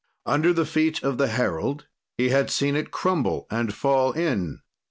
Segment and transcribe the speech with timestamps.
[0.25, 1.85] "Under the feet of the herald
[2.17, 4.61] he had seen it crumble and fall in.